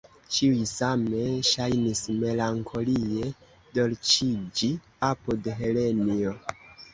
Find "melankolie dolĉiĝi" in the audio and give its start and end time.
2.23-4.71